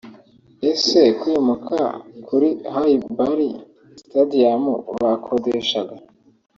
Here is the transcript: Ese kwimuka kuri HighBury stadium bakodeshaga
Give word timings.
Ese 0.69 0.99
kwimuka 1.19 1.81
kuri 2.27 2.49
HighBury 2.75 3.49
stadium 4.01 4.63
bakodeshaga 5.01 5.95